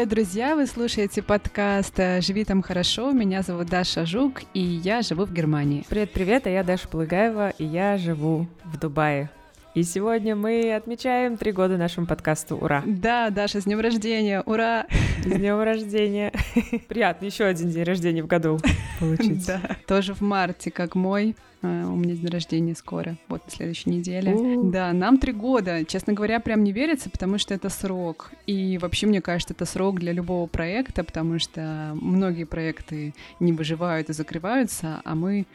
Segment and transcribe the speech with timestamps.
[0.00, 0.56] Привет, друзья!
[0.56, 3.10] Вы слушаете подкаст э, «Живи там хорошо».
[3.10, 5.84] Меня зовут Даша Жук, и я живу в Германии.
[5.90, 9.28] Привет-привет, а я Даша Плыгаева, и я живу в Дубае.
[9.74, 12.56] И сегодня мы отмечаем три года нашему подкасту.
[12.56, 12.82] Ура!
[12.86, 14.42] Да, Даша, с днем рождения!
[14.46, 14.86] Ура!
[15.22, 16.32] С днем рождения!
[16.88, 18.58] Приятно, еще один день рождения в году
[19.00, 19.46] получить.
[19.46, 21.36] Да, тоже в марте, как мой.
[21.62, 24.34] А, у меня день рождения скоро, вот на следующей неделе.
[24.70, 25.84] Да, нам три года.
[25.84, 28.30] Честно говоря, прям не верится, потому что это срок.
[28.46, 34.08] И вообще, мне кажется, это срок для любого проекта, потому что многие проекты не выживают
[34.08, 35.46] и закрываются, а мы,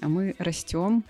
[0.00, 1.04] а мы растем,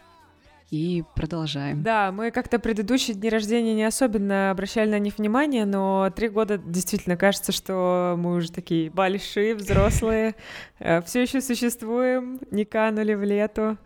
[0.74, 1.82] и продолжаем.
[1.82, 6.58] Да, мы как-то предыдущие дни рождения не особенно обращали на них внимание, но три года
[6.58, 10.34] действительно кажется, что мы уже такие большие, взрослые,
[10.80, 13.78] э, все еще существуем, не канули в лету.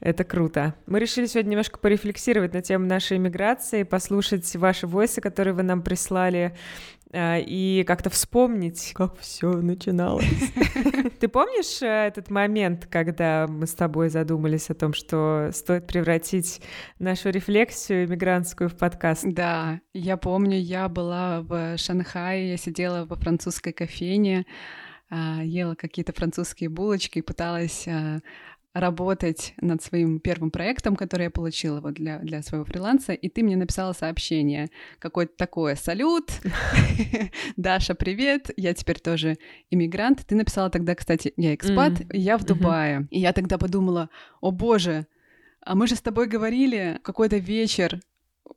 [0.00, 0.74] Это круто.
[0.86, 5.82] Мы решили сегодня немножко порефлексировать на тему нашей иммиграции, послушать ваши войсы, которые вы нам
[5.82, 6.56] прислали,
[7.10, 10.52] э, и как-то вспомнить, как все начиналось.
[11.20, 16.60] Ты помнишь э, этот момент, когда мы с тобой задумались о том, что стоит превратить
[17.00, 19.24] нашу рефлексию иммигрантскую в подкаст?
[19.24, 24.46] Да, я помню, я была в Шанхае, я сидела во французской кофейне,
[25.10, 28.20] а, ела какие-то французские булочки, пыталась а,
[28.80, 33.42] работать над своим первым проектом, который я получила вот для, для своего фриланса, и ты
[33.42, 36.30] мне написала сообщение какое-то такое «Салют!
[37.56, 38.50] Даша, привет!
[38.56, 39.36] Я теперь тоже
[39.70, 40.24] иммигрант».
[40.26, 42.16] Ты написала тогда, кстати, я экспат, mm-hmm.
[42.16, 43.00] я в Дубае.
[43.00, 43.08] Mm-hmm.
[43.10, 45.06] И я тогда подумала, о боже,
[45.60, 48.00] а мы же с тобой говорили какой-то вечер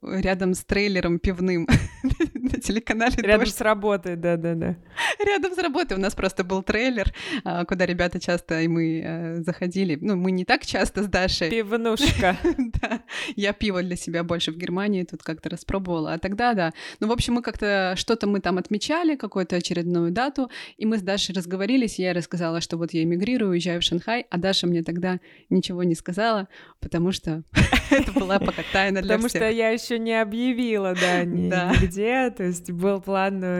[0.01, 1.67] рядом с трейлером пивным
[2.33, 3.15] на телеканале.
[3.17, 4.77] Рядом с работой, да-да-да.
[5.23, 5.97] Рядом с работой.
[5.97, 9.97] У нас просто был трейлер, а, куда ребята часто и мы э, заходили.
[10.01, 11.49] Ну, мы не так часто с Дашей.
[11.49, 12.37] Пивнушка.
[12.81, 13.01] да.
[13.35, 16.13] Я пиво для себя больше в Германии тут как-то распробовала.
[16.13, 16.71] А тогда, да.
[16.99, 21.01] Ну, в общем, мы как-то что-то мы там отмечали, какую-то очередную дату, и мы с
[21.01, 24.83] Дашей разговорились, и я рассказала, что вот я эмигрирую, уезжаю в Шанхай, а Даша мне
[24.83, 25.19] тогда
[25.49, 26.47] ничего не сказала,
[26.79, 27.43] потому что
[27.91, 29.31] это была пока тайна для всех.
[29.31, 33.59] Потому что я еще не объявила, да, нигде, то есть был план, но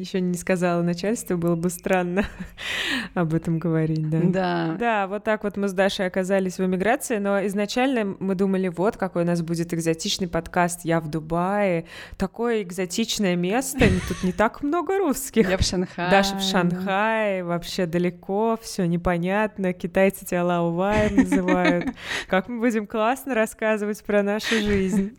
[0.00, 2.24] еще не сказала начальству, было бы странно
[3.14, 4.20] об этом говорить, да.
[4.22, 4.76] Да.
[4.78, 8.96] Да, вот так вот мы с Дашей оказались в эмиграции, но изначально мы думали, вот
[8.96, 11.86] какой у нас будет экзотичный подкаст «Я в Дубае»,
[12.16, 15.48] такое экзотичное место, тут не так много русских.
[15.48, 16.10] Я в Шанхае.
[16.10, 21.86] Даша в Шанхае, вообще далеко, все непонятно, китайцы тебя Лауваем называют.
[22.28, 25.16] Как мы будем классно рассказывать про нашу жизнь.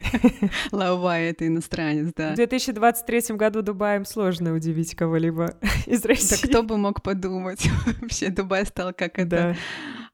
[0.72, 2.34] Лаувай— это иностранец, да.
[2.34, 5.56] В 2023 году Дубаем сложно удивить кого-либо
[5.86, 6.42] из России.
[6.42, 7.68] Да кто бы мог подумать?
[8.02, 9.56] Вообще Дубай стал как это...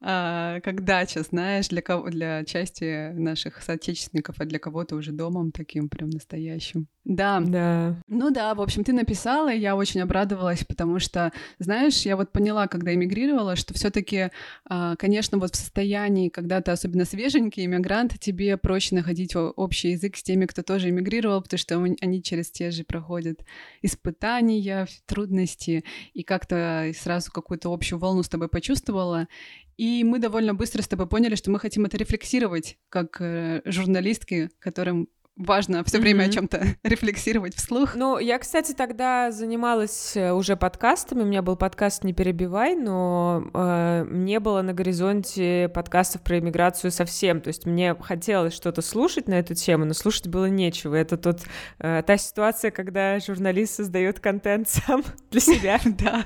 [0.06, 5.50] А, как дача, знаешь, для кого для части наших соотечественников, а для кого-то уже домом
[5.50, 6.88] таким прям настоящим.
[7.04, 7.40] Да.
[7.40, 7.96] Да.
[8.08, 12.32] Ну да, в общем, ты написала, и я очень обрадовалась, потому что, знаешь, я вот
[12.32, 14.30] поняла, когда эмигрировала, что все таки
[14.68, 20.16] а, конечно, вот в состоянии, когда ты особенно свеженький иммигрант, тебе проще находить общий язык
[20.16, 23.40] с теми, кто тоже эмигрировал, потому что они через те же проходят
[23.80, 25.82] испытания, трудности,
[26.12, 29.28] и как-то сразу какую-то общую волну с тобой почувствовала.
[29.76, 34.50] И мы довольно быстро с тобой поняли, что мы хотим это рефлексировать как э, журналистки,
[34.58, 36.28] которым важно все время mm-hmm.
[36.28, 37.96] о чем-то рефлексировать вслух.
[37.96, 41.22] Ну, я, кстати, тогда занималась э, уже подкастами.
[41.22, 46.90] У меня был подкаст «Не перебивай», но э, не было на горизонте подкастов про иммиграцию
[46.90, 47.40] совсем.
[47.40, 50.94] То есть мне хотелось что-то слушать на эту тему, но слушать было нечего.
[50.94, 51.42] Это тот,
[51.78, 55.80] э, та ситуация, когда журналист создает контент сам для себя.
[56.04, 56.24] Да.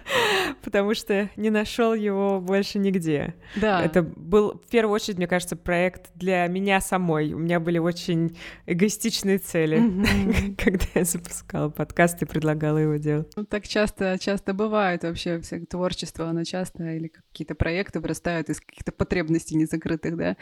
[0.62, 3.34] Потому что не нашел его больше нигде.
[3.54, 3.84] Да.
[3.84, 7.32] Это был, в первую очередь, мне кажется, проект для меня самой.
[7.32, 8.36] У меня были очень
[8.66, 10.56] эгоистичные эгоистичные цели, mm-hmm.
[10.64, 13.32] когда я запускала подкаст и предлагала его делать.
[13.36, 18.60] Ну, так часто, часто бывает вообще все творчество, оно часто или какие-то проекты вырастают из
[18.60, 20.36] каких-то потребностей незакрытых, да.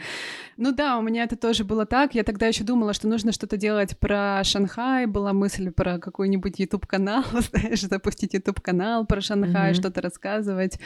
[0.57, 2.15] Ну да, у меня это тоже было так.
[2.15, 5.05] Я тогда еще думала, что нужно что-то делать про Шанхай.
[5.05, 9.75] Была мысль про какой-нибудь YouTube-канал, знаешь, запустить YouTube-канал про Шанхай, mm-hmm.
[9.75, 10.79] что-то рассказывать.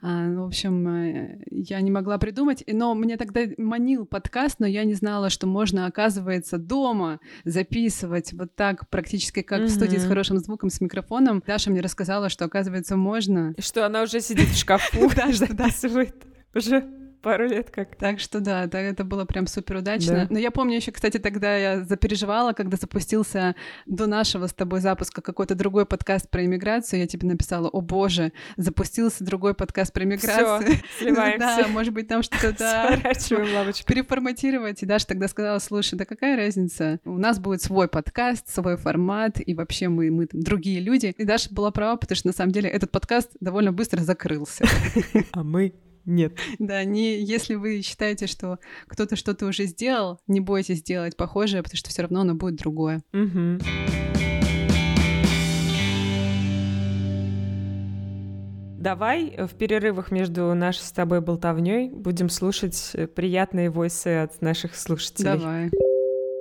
[0.00, 2.62] А, в общем, э, я не могла придумать.
[2.66, 8.54] Но мне тогда манил подкаст, но я не знала, что можно, оказывается, дома записывать вот
[8.54, 9.66] так практически как mm-hmm.
[9.66, 11.42] в студии с хорошим звуком, с микрофоном.
[11.46, 13.54] Даша мне рассказала, что оказывается можно.
[13.56, 16.14] И что она уже сидит в шкафу, записывает
[16.54, 17.96] уже пару лет как.
[17.96, 20.14] Так что да, да это было прям супер удачно.
[20.14, 20.26] Да.
[20.30, 23.54] Но я помню еще, кстати, тогда я запереживала, когда запустился
[23.86, 27.00] до нашего с тобой запуска какой-то другой подкаст про иммиграцию.
[27.00, 30.76] Я тебе написала, о боже, запустился другой подкаст про иммиграцию.
[30.98, 31.38] сливаемся.
[31.38, 32.96] Да, может быть, там что-то да,
[33.86, 34.82] переформатировать.
[34.82, 37.00] И Даша тогда сказала, слушай, да какая разница?
[37.04, 41.14] У нас будет свой подкаст, свой формат, и вообще мы, мы там, другие люди.
[41.16, 44.64] И Даша была права, потому что на самом деле этот подкаст довольно быстро закрылся.
[45.32, 45.74] А мы
[46.06, 46.34] нет.
[46.58, 51.76] Да, не, если вы считаете, что кто-то что-то уже сделал, не бойтесь сделать похожее, потому
[51.76, 53.02] что все равно оно будет другое.
[53.12, 53.58] Угу.
[58.78, 65.38] Давай в перерывах между нашей с тобой болтовней будем слушать приятные войсы от наших слушателей.
[65.38, 65.70] Давай.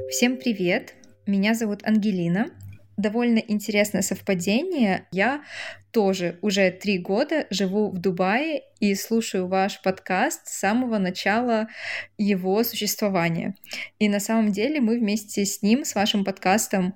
[0.10, 0.94] Всем привет!
[1.26, 2.52] Меня зовут Ангелина
[2.98, 5.08] довольно интересное совпадение.
[5.12, 5.44] Я
[5.92, 11.68] тоже уже три года живу в Дубае и слушаю ваш подкаст с самого начала
[12.18, 13.56] его существования.
[14.00, 16.96] И на самом деле мы вместе с ним, с вашим подкастом,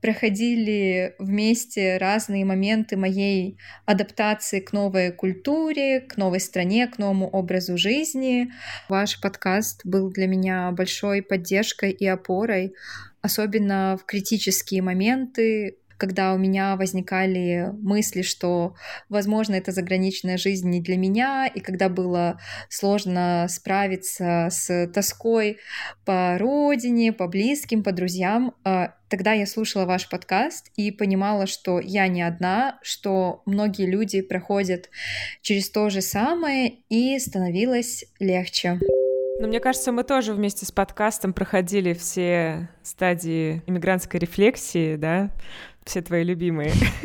[0.00, 7.76] проходили вместе разные моменты моей адаптации к новой культуре, к новой стране, к новому образу
[7.76, 8.50] жизни.
[8.88, 12.74] Ваш подкаст был для меня большой поддержкой и опорой
[13.20, 18.74] особенно в критические моменты, когда у меня возникали мысли, что,
[19.08, 22.40] возможно, это заграничная жизнь не для меня, и когда было
[22.70, 25.58] сложно справиться с тоской
[26.04, 31.80] по родине, по близким, по друзьям, а, тогда я слушала ваш подкаст и понимала, что
[31.80, 34.88] я не одна, что многие люди проходят
[35.42, 38.78] через то же самое, и становилось легче.
[39.40, 45.30] Но мне кажется, мы тоже вместе с подкастом проходили все стадии иммигрантской рефлексии, да,
[45.88, 46.70] все твои любимые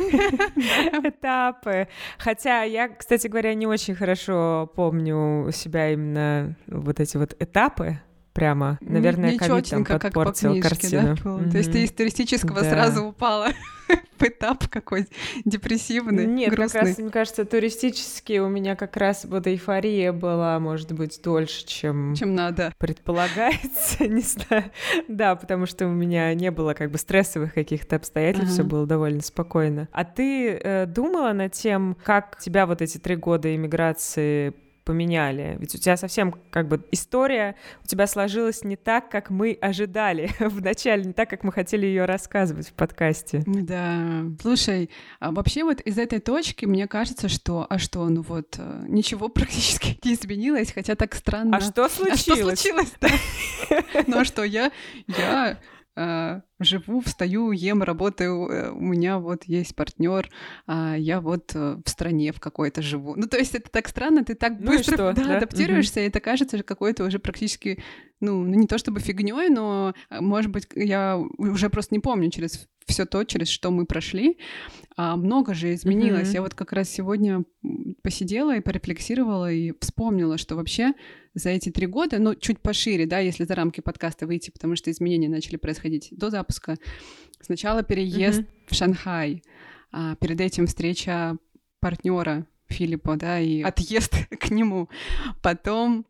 [1.02, 1.88] этапы.
[2.18, 7.98] Хотя я, кстати говоря, не очень хорошо помню себя именно вот эти вот этапы,
[8.34, 8.78] прямо.
[8.82, 11.16] Наверное, ковид там подпортил как по книжке, картину.
[11.16, 11.50] Да, mm-hmm.
[11.50, 12.70] То есть ты из туристического да.
[12.70, 13.48] сразу упала
[14.18, 15.06] в этап какой
[15.44, 16.80] депрессивный, Нет, грустный.
[16.80, 21.66] как раз, мне кажется, туристический у меня как раз вот эйфория была, может быть, дольше,
[21.66, 22.14] чем...
[22.14, 22.72] Чем надо.
[22.78, 24.64] Предполагается, не знаю.
[25.08, 28.54] Да, потому что у меня не было как бы стрессовых каких-то обстоятельств, ага.
[28.54, 29.88] все было довольно спокойно.
[29.92, 34.54] А ты э, думала над тем, как тебя вот эти три года иммиграции
[34.84, 35.56] поменяли.
[35.58, 40.30] Ведь у тебя совсем как бы история у тебя сложилась не так, как мы ожидали
[40.38, 43.42] вначале, не так, как мы хотели ее рассказывать в подкасте.
[43.46, 44.24] Да.
[44.40, 44.90] Слушай,
[45.20, 49.28] а вообще вот из этой точки мне кажется, что, а что, ну вот, э, ничего
[49.30, 51.56] практически не изменилось, хотя так странно.
[51.56, 52.20] А что случилось?
[52.20, 52.92] А что случилось?
[54.06, 54.70] Ну а что, я,
[55.06, 55.58] я
[55.96, 60.28] живу, встаю, ем, работаю, э, у меня вот есть партнер,
[60.66, 63.14] а я вот э, в стране в какой-то живу.
[63.16, 65.36] Ну, то есть это так странно, ты так ну быстро что, да, да?
[65.36, 66.04] адаптируешься, угу.
[66.04, 67.82] и это кажется какой-то уже практически,
[68.20, 72.30] ну, ну, не то чтобы фигней, но, э, может быть, я уже просто не помню
[72.30, 74.38] через все то, через что мы прошли.
[74.96, 76.28] А много же изменилось.
[76.28, 76.34] Mm-hmm.
[76.34, 77.44] Я вот как раз сегодня
[78.02, 80.92] посидела и порефлексировала и вспомнила, что вообще
[81.34, 84.90] за эти три года, ну, чуть пошире, да, если за рамки подкаста выйти, потому что
[84.90, 86.76] изменения начали происходить до запуска.
[87.40, 88.66] Сначала переезд mm-hmm.
[88.68, 89.42] в Шанхай,
[89.92, 91.36] а перед этим встреча
[91.80, 94.88] партнера Филиппа, да, и отъезд к нему.
[95.42, 96.06] Потом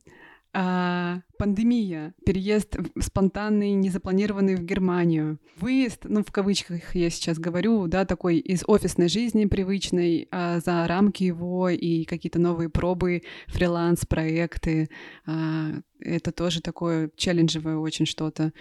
[0.55, 8.05] а, пандемия, переезд спонтанный, незапланированный в Германию, выезд, ну, в кавычках я сейчас говорю, да,
[8.05, 14.89] такой из офисной жизни привычной а, за рамки его и какие-то новые пробы, фриланс-проекты.
[15.27, 18.53] А, это тоже такое челленджевое очень что-то.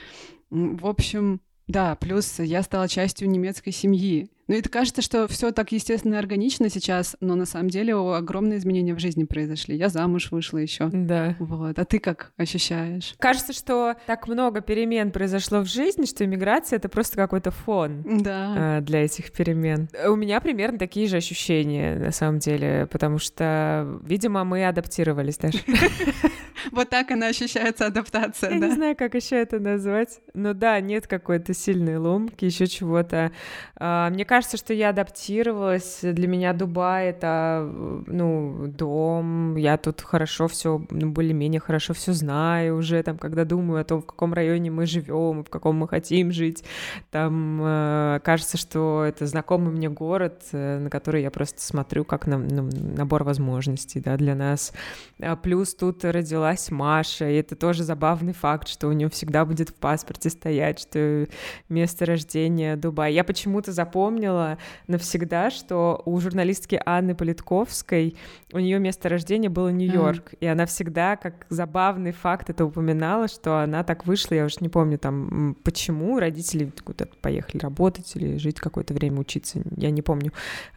[0.49, 4.29] В общем, да, плюс я стала частью немецкой семьи.
[4.47, 8.59] Ну, это кажется, что все так естественно и органично сейчас, но на самом деле огромные
[8.59, 9.77] изменения в жизни произошли.
[9.77, 10.89] Я замуж вышла еще.
[10.91, 11.37] Да.
[11.39, 11.79] Вот.
[11.79, 13.15] А ты как ощущаешь?
[13.19, 18.79] Кажется, что так много перемен произошло в жизни, что иммиграция это просто какой-то фон да.
[18.79, 19.87] э, для этих перемен.
[20.05, 25.59] У меня примерно такие же ощущения, на самом деле, потому что, видимо, мы адаптировались даже.
[26.71, 28.67] Вот так она ощущается адаптация, Я да?
[28.67, 30.19] не знаю, как еще это назвать.
[30.33, 33.31] Но да, нет какой-то сильной ломки, еще чего-то.
[33.75, 35.99] А, мне кажется, что я адаптировалась.
[36.01, 37.69] Для меня Дубай— это,
[38.07, 39.55] ну, дом.
[39.55, 44.01] Я тут хорошо все, ну, более-менее хорошо все знаю уже, там, когда думаю о том,
[44.01, 46.63] в каком районе мы живем, в каком мы хотим жить.
[47.11, 52.27] Там э, кажется, что это знакомый мне город, э, на который я просто смотрю как
[52.27, 54.73] на, на набор возможностей, да, для нас.
[55.19, 59.45] А плюс тут родилась называлась Маша, и это тоже забавный факт, что у нее всегда
[59.45, 61.27] будет в паспорте стоять, что
[61.69, 63.13] место рождения Дубай.
[63.13, 64.57] Я почему-то запомнила
[64.87, 68.15] навсегда, что у журналистки Анны Политковской
[68.51, 70.37] у нее место рождения было Нью-Йорк, mm.
[70.41, 74.69] и она всегда, как забавный факт, это упоминала, что она так вышла, я уже не
[74.69, 80.31] помню там почему, родители куда-то поехали работать или жить какое-то время, учиться, я не помню.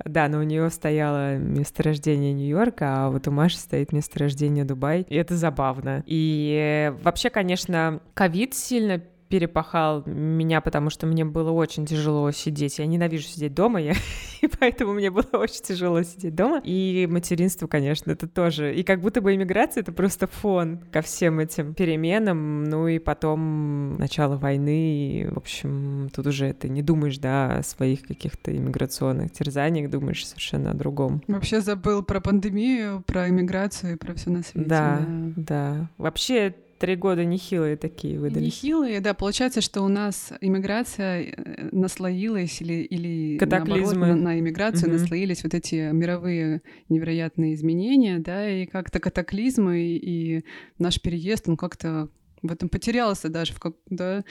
[0.04, 4.64] Да, но у нее стояло место рождения Нью-Йорк, а вот у Маши стоит место рождения
[4.64, 5.65] Дубай, и это забавно.
[6.06, 12.78] И вообще, конечно, ковид сильно перепахал меня, потому что мне было очень тяжело сидеть.
[12.78, 13.92] Я ненавижу сидеть дома, я...
[14.40, 16.61] и поэтому мне было очень тяжело сидеть дома.
[16.64, 18.75] И материнство, конечно, это тоже.
[18.75, 22.64] И как будто бы иммиграция— это просто фон ко всем этим переменам.
[22.64, 27.62] Ну и потом начало войны, и, в общем, тут уже ты не думаешь, да, о
[27.62, 31.23] своих каких-то иммиграционных терзаниях, думаешь совершенно о другом.
[31.26, 34.68] Вообще забыл про пандемию, про иммиграцию и про все на свете.
[34.68, 35.33] Да, да.
[35.37, 35.90] да.
[35.99, 38.62] Вообще три года нехилые такие выдались.
[38.62, 39.14] Нехилые, да.
[39.14, 43.95] Получается, что у нас иммиграция э, наслоилась или, или Катаклизмы.
[43.95, 44.99] наоборот, на, на иммиграцию угу.
[44.99, 49.97] наслоились вот эти мировые невероятные изменения, да, и как-то катаклизмы, и,
[50.38, 50.45] и
[50.78, 52.09] наш переезд, он как-то
[52.42, 54.25] в этом потерялся даже, в как, да,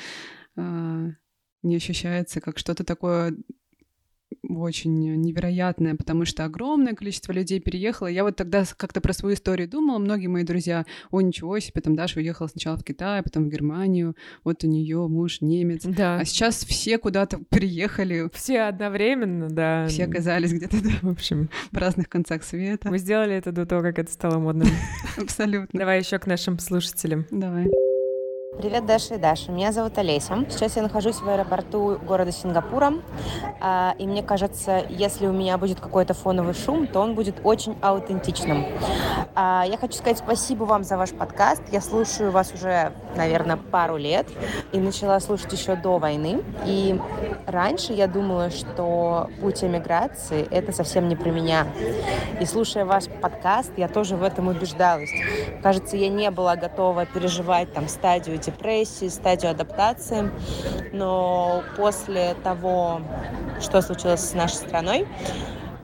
[0.56, 1.10] а,
[1.64, 3.36] не ощущается как что-то такое
[4.50, 8.08] очень невероятное, потому что огромное количество людей переехало.
[8.08, 9.98] Я вот тогда как-то про свою историю думала.
[9.98, 14.16] Многие мои друзья, о, ничего себе, там Даша уехала сначала в Китай, потом в Германию,
[14.44, 15.84] вот у нее муж немец.
[15.84, 16.20] Да.
[16.20, 18.30] А сейчас все куда-то приехали.
[18.34, 19.88] Все одновременно, да.
[19.88, 22.90] Все оказались где-то, да, в общем, в разных концах света.
[22.90, 24.68] Мы сделали это до того, как это стало модным.
[25.18, 25.80] Абсолютно.
[25.80, 27.26] Давай еще к нашим слушателям.
[27.32, 27.68] Давай.
[28.58, 29.52] Привет, Даша и Даша.
[29.52, 30.46] Меня зовут Олеся.
[30.50, 32.94] Сейчас я нахожусь в аэропорту города Сингапура.
[33.60, 37.76] А, и мне кажется, если у меня будет какой-то фоновый шум, то он будет очень
[37.82, 38.66] аутентичным.
[39.36, 41.64] А, я хочу сказать спасибо вам за ваш подкаст.
[41.74, 44.26] Я слушаю вас уже, наверное, пару лет.
[44.72, 46.42] И начала слушать еще до войны.
[46.66, 46.98] И
[47.48, 51.68] раньше я думала, что путь эмиграции— это совсем не про меня.
[52.40, 55.12] И слушая ваш подкаст, я тоже в этом убеждалась.
[55.62, 60.32] Кажется, я не была готова переживать там стадию депрессии, стадию адаптации.
[60.94, 63.02] Но после того,
[63.62, 65.08] что случилось с нашей страной,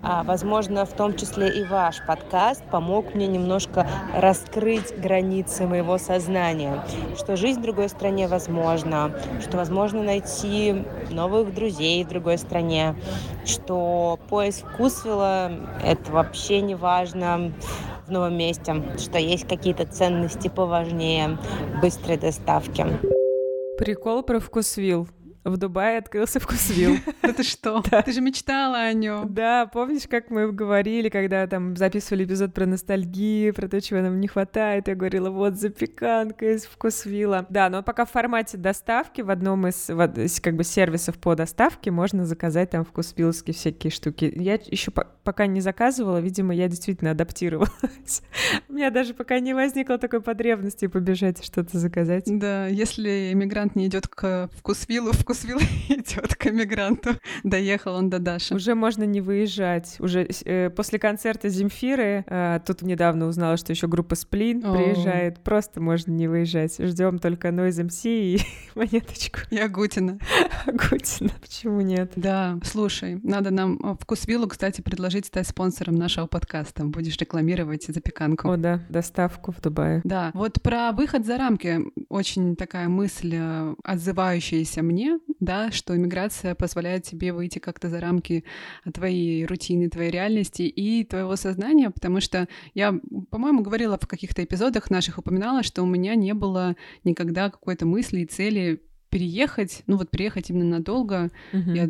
[0.03, 6.83] а, возможно, в том числе и ваш подкаст помог мне немножко раскрыть границы моего сознания,
[7.17, 12.95] что жизнь в другой стране возможна, что возможно найти новых друзей в другой стране,
[13.45, 15.51] что поиск вкусвилла—
[15.85, 17.51] это вообще не важно,
[18.11, 21.37] новом месте, что есть какие-то ценности поважнее
[21.81, 22.85] быстрой доставки.
[23.77, 25.07] Прикол про вкусвилл.
[25.43, 26.97] В Дубае открылся вкусвилл.
[27.21, 27.81] Это что?
[28.05, 29.33] Ты же мечтала о нем.
[29.33, 34.19] Да, помнишь, как мы говорили, когда там записывали эпизод про ностальгию, про то, чего нам
[34.19, 37.47] не хватает, я говорила, вот запеканка из вкусвилла.
[37.49, 39.89] Да, но пока в формате доставки в одном из,
[40.41, 44.31] как бы сервисов по доставке можно заказать там вкусвиллские всякие штуки.
[44.35, 48.23] Я еще по пока не заказывала, видимо, я действительно адаптировалась.
[48.69, 52.23] У меня даже пока не возникло такой потребности побежать что-то заказать.
[52.25, 54.49] Да, если иммигрант не идет к
[55.31, 55.59] вкусвилл
[55.89, 57.11] идет к эмигранту.
[57.43, 58.53] Доехал он до Даши.
[58.53, 59.95] Уже можно не выезжать.
[59.99, 64.75] Уже э, после концерта Земфиры, э, тут недавно узнала, что еще группа Сплин О.
[64.75, 65.41] приезжает.
[65.41, 66.75] Просто можно не выезжать.
[66.79, 68.39] Ждем только Noise MC и
[68.75, 69.39] монеточку.
[69.51, 70.19] И Агутина.
[70.65, 72.11] Агутина, почему нет?
[72.17, 76.83] Да, слушай, надо нам э, вкусвиллу, кстати, предложить стать спонсором нашего подкаста.
[76.83, 78.49] Будешь рекламировать запеканку.
[78.49, 80.01] О, да, доставку в Дубае.
[80.03, 86.55] Да, вот про выход за рамки очень такая мысль, э, отзывающаяся мне, да, что иммиграция
[86.55, 88.43] позволяет тебе выйти как-то за рамки
[88.93, 92.93] твоей рутины, твоей реальности и твоего сознания, потому что я,
[93.29, 98.21] по-моему, говорила в каких-то эпизодах наших, упоминала, что у меня не было никогда какой-то мысли
[98.21, 101.31] и цели переехать, ну вот приехать именно надолго.
[101.51, 101.75] Uh-huh.
[101.75, 101.89] Я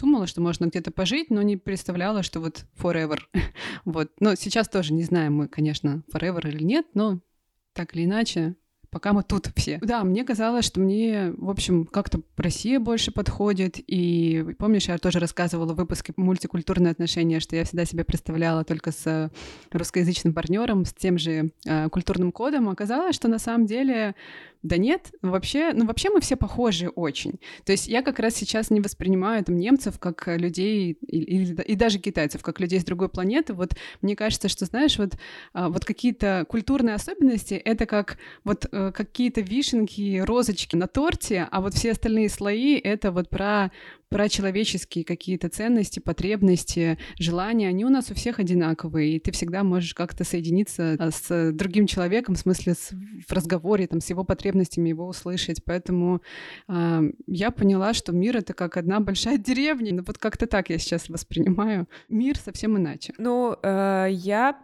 [0.00, 3.18] думала, что можно где-то пожить, но не представляла, что вот forever.
[3.84, 4.10] вот.
[4.20, 7.20] Но сейчас тоже не знаем мы, конечно, forever или нет, но
[7.72, 8.56] так или иначе,
[8.92, 9.78] пока мы тут все.
[9.82, 13.76] Да, мне казалось, что мне, в общем, как-то Россия больше подходит.
[13.78, 18.92] И помнишь, я тоже рассказывала в выпуске «Мультикультурные отношения», что я всегда себя представляла только
[18.92, 19.30] с
[19.72, 22.68] русскоязычным партнером, с тем же э, культурным кодом.
[22.68, 24.14] Оказалось, что на самом деле
[24.62, 27.40] да нет, вообще, ну вообще мы все похожи очень.
[27.64, 31.74] То есть я как раз сейчас не воспринимаю там немцев как людей и, и, и
[31.74, 33.54] даже китайцев как людей с другой планеты.
[33.54, 35.16] Вот мне кажется, что знаешь, вот,
[35.52, 41.60] а, вот какие-то культурные особенности это как вот э, какие-то вишенки, розочки на торте, а
[41.60, 43.72] вот все остальные слои— это вот про
[44.12, 49.64] про человеческие какие-то ценности, потребности, желания, они у нас у всех одинаковые, и ты всегда
[49.64, 52.92] можешь как-то соединиться а, с другим человеком, в смысле с,
[53.26, 55.64] в разговоре, там, с его потребностями, его услышать.
[55.64, 56.22] Поэтому
[56.68, 59.94] э, я поняла, что мир— это как одна большая деревня.
[59.94, 61.88] Ну, вот как-то так я сейчас воспринимаю.
[62.08, 63.14] Мир совсем иначе.
[63.18, 64.58] Ну, э, я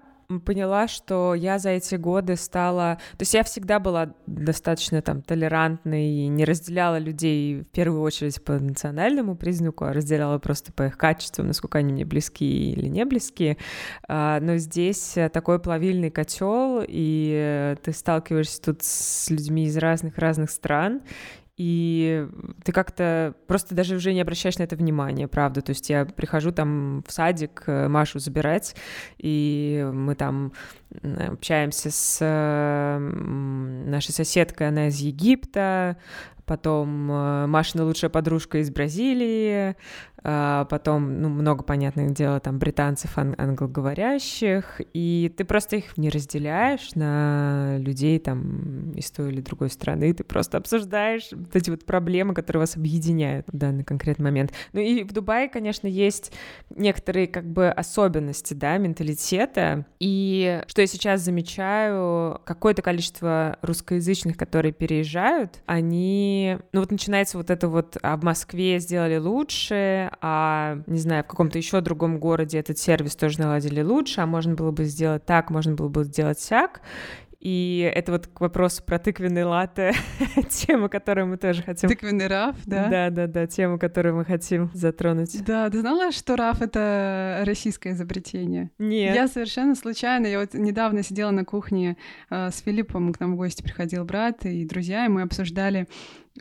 [0.44, 2.98] поняла, что я за эти годы стала...
[3.12, 8.44] То есть я всегда была достаточно там толерантной и не разделяла людей в первую очередь
[8.44, 13.06] по национальному признаку, а разделяла просто по их качеству, насколько они мне близки или не
[13.06, 13.56] близки.
[14.06, 21.00] А, но здесь такой плавильный котел, и ты сталкиваешься тут с людьми из разных-разных стран,
[21.58, 22.28] и
[22.64, 25.60] ты как-то просто даже уже не обращаешь на это внимания, правда.
[25.60, 28.76] То есть я прихожу там в садик э, Машу забирать,
[29.18, 30.52] и мы там
[31.02, 35.96] общаемся с нашей соседкой, она из Египта,
[36.46, 39.76] потом э, Машина лучшая подружка из Бразилии,
[40.22, 46.94] потом, ну, много, понятных дел, там, британцев, ан- англоговорящих, и ты просто их не разделяешь
[46.94, 52.34] на людей, там, из той или другой страны, ты просто обсуждаешь вот эти вот проблемы,
[52.34, 54.52] которые вас объединяют в данный конкретный момент.
[54.72, 56.32] Ну и в Дубае, конечно, есть
[56.70, 64.72] некоторые, как бы, особенности, да, менталитета, и что я сейчас замечаю, какое-то количество русскоязычных, которые
[64.72, 70.98] переезжают, они, ну вот начинается вот это вот, а в Москве сделали лучше, а, не
[70.98, 74.84] знаю, в каком-то еще другом городе этот сервис тоже наладили лучше, а можно было бы
[74.84, 76.80] сделать так, можно было бы сделать сяк.
[77.40, 79.92] И это вот к вопросу про тыквенный латте,
[80.50, 81.88] тема, которую мы тоже хотим...
[81.88, 82.88] Тыквенный раф, да?
[82.88, 85.44] Да-да-да, тему, которую мы хотим затронуть.
[85.44, 88.72] Да, ты знала, что раф— это российское изобретение?
[88.78, 89.14] Нет.
[89.14, 91.96] Я совершенно случайно, я вот недавно сидела на кухне
[92.28, 95.86] э, с Филиппом, к нам в гости приходил брат и друзья, и мы обсуждали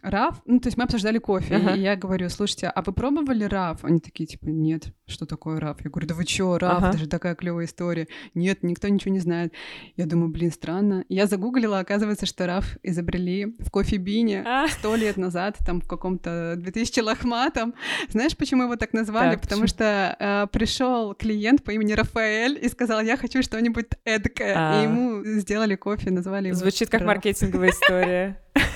[0.01, 1.75] Раф, ну, то есть мы обсуждали кофе, ага.
[1.75, 3.83] и я говорю, слушайте, а вы пробовали раф?
[3.83, 5.77] Они такие, типа, нет, что такое раф?
[5.83, 6.89] Я говорю, да вы чё, раф, ага.
[6.89, 8.07] это же такая клевая история.
[8.33, 9.53] Нет, никто ничего не знает.
[9.95, 11.05] Я думаю, блин, странно.
[11.09, 14.67] Я загуглила, оказывается, что раф изобрели в кофе-бине а.
[14.67, 17.73] сто лет назад, там, в каком-то 2000 лохматом.
[18.09, 19.35] Знаешь, почему его так назвали?
[19.35, 24.53] Так, Потому что э, пришел клиент по имени Рафаэль и сказал, я хочу что-нибудь эдакое.
[24.55, 24.79] А.
[24.79, 27.07] И ему сделали кофе, назвали его Звучит как раф.
[27.07, 28.41] маркетинговая история.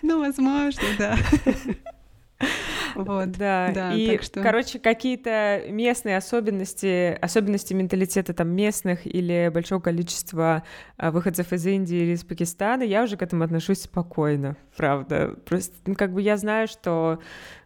[0.02, 1.16] Ну, возможно, да.
[2.94, 3.70] Вот, да.
[3.72, 4.42] да и, что...
[4.42, 10.64] короче, какие-то местные особенности, особенности менталитета там местных или большого количества
[10.96, 15.36] а, выходцев из Индии или из Пакистана, я уже к этому отношусь спокойно, правда.
[15.46, 17.20] Просто, ну, как бы я знаю, что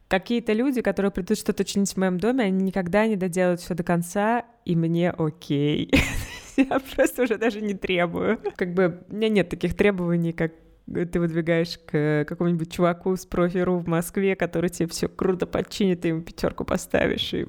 [0.08, 3.82] какие-то люди, которые придут что-то чинить в моем доме, они никогда не доделают все до
[3.82, 5.90] конца, и мне окей.
[6.56, 8.40] Я просто уже даже не требую.
[8.56, 10.52] Как бы у меня нет таких требований, как
[10.86, 16.08] ты выдвигаешь к какому-нибудь чуваку с профи.ру в Москве, который тебе все круто подчинит, ты
[16.08, 17.46] ему пятерку поставишь и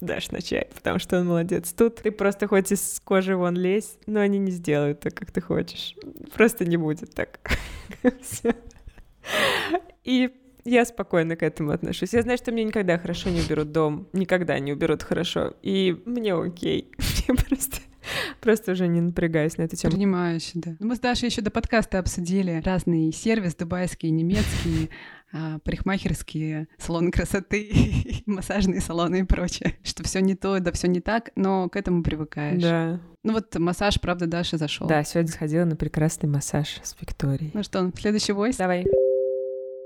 [0.00, 1.72] дашь на чай, потому что он молодец.
[1.72, 5.40] Тут ты просто хоть из кожи вон лезь, но они не сделают так, как ты
[5.40, 5.94] хочешь.
[6.34, 7.38] Просто не будет так.
[10.04, 10.30] И
[10.64, 12.12] я спокойно к этому отношусь.
[12.12, 16.34] Я знаю, что мне никогда хорошо не уберут дом, никогда не уберут хорошо, и мне
[16.34, 16.92] окей.
[17.28, 17.78] Мне просто
[18.40, 19.92] Просто уже не напрягаюсь на эту тему.
[19.92, 20.76] Принимающе, да.
[20.78, 24.88] Ну, мы с Дашей еще до подкаста обсудили разные сервисы, дубайские, немецкие,
[25.32, 27.70] а, парикмахерские, салоны красоты,
[28.26, 29.76] массажные салоны и прочее.
[29.82, 32.62] Что все не то, да все не так, но к этому привыкаешь.
[32.62, 33.00] Да.
[33.22, 34.88] Ну вот массаж, правда, Даша зашел.
[34.88, 37.52] Да, сегодня сходила на прекрасный массаж с Викторией.
[37.54, 38.56] Ну что, следующий войс?
[38.56, 38.84] Давай.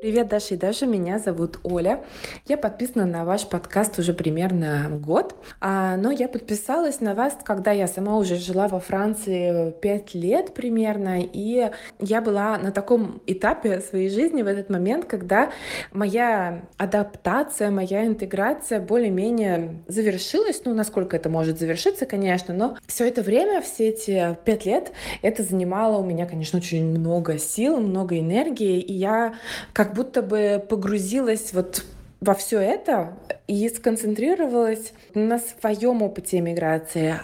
[0.06, 2.04] Привет, Даша и Даша, меня зовут Оля.
[2.46, 7.72] Я подписана на ваш подкаст уже примерно год, а, но я подписалась на вас, когда
[7.72, 13.80] я сама уже жила во Франции пять лет примерно, и я была на таком этапе
[13.80, 15.50] своей жизни в этот момент, когда
[15.90, 23.22] моя адаптация, моя интеграция более-менее завершилась, ну, насколько это может завершиться, конечно, но все это
[23.22, 24.92] время, все эти пять лет,
[25.22, 29.34] это занимало у меня, конечно, очень много сил, много энергии, и я
[29.72, 31.84] как будто бы погрузилась вот
[32.20, 33.14] во все это
[33.46, 37.16] и сконцентрировалась на своем опыте миграции.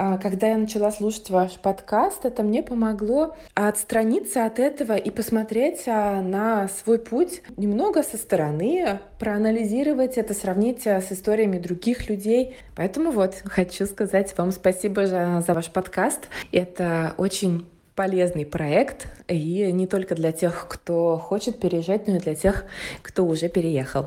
[0.00, 5.88] А когда я начала слушать ваш подкаст, это мне помогло отстраниться от этого и посмотреть
[5.88, 12.56] а, на свой путь немного со стороны, проанализировать это, сравнить а, с историями других людей.
[12.76, 16.28] Поэтому вот хочу сказать вам спасибо за, за ваш подкаст.
[16.52, 17.66] Это очень
[17.98, 22.64] полезный проект, и не только для тех, кто хочет переезжать, но и для тех,
[23.02, 24.06] кто уже переехал.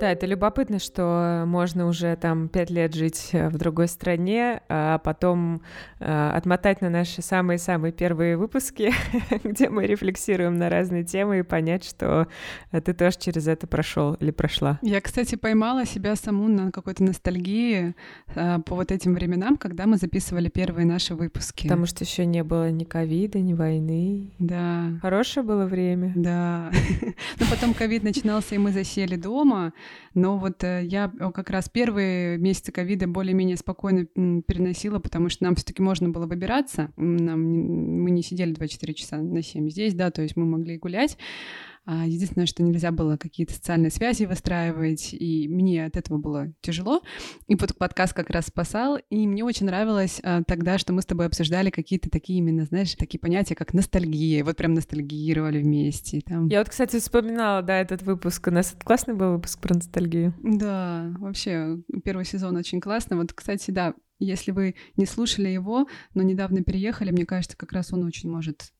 [0.00, 4.98] Да, это любопытно, что можно уже там пять лет жить э, в другой стране, а
[4.98, 5.62] потом
[6.00, 8.92] э, отмотать на наши самые-самые первые выпуски,
[9.44, 12.26] где мы рефлексируем на разные темы и понять, что
[12.72, 14.80] э, ты тоже через это прошел или прошла.
[14.82, 17.94] Я, кстати, поймала себя саму на какой-то ностальгии
[18.34, 21.68] э, по вот этим временам, когда мы записывали первые наши выпуски.
[21.68, 24.32] Потому что еще не было ни ковида, ни войны.
[24.40, 24.98] Да.
[25.02, 26.12] Хорошее было время.
[26.16, 26.72] Да.
[27.38, 29.72] Но потом ковид начинался, и мы засели дома,
[30.14, 35.54] но вот э, я как раз первые месяцы ковида более-менее спокойно переносила, потому что нам
[35.56, 36.90] все таки можно было выбираться.
[36.96, 37.40] Нам,
[38.02, 41.16] мы не сидели 24 часа на 7 здесь, да, то есть мы могли гулять.
[41.86, 47.02] А, единственное, что нельзя было какие-то социальные связи выстраивать, и мне от этого было тяжело.
[47.46, 51.06] И вот подкаст как раз спасал, и мне очень нравилось а, тогда, что мы с
[51.06, 56.22] тобой обсуждали какие-то такие именно, знаешь, такие понятия, как ностальгия, вот прям ностальгировали вместе.
[56.22, 56.48] Там.
[56.48, 58.46] Я вот, кстати, вспоминала, да, этот выпуск.
[58.46, 60.34] У нас классный был выпуск про ностальгию.
[60.42, 63.18] Да, вообще, первый сезон очень классный.
[63.18, 67.92] Вот, кстати, да, если вы не слушали его, но недавно переехали, мне кажется, как раз
[67.92, 68.72] он очень может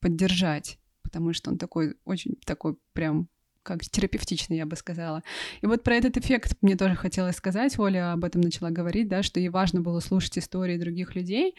[0.00, 0.77] поддержать
[1.08, 3.28] потому что он такой, очень такой прям
[3.62, 5.22] как терапевтичный, я бы сказала.
[5.62, 7.78] И вот про этот эффект мне тоже хотелось сказать.
[7.78, 11.54] Оля об этом начала говорить, да, что ей важно было слушать истории других людей.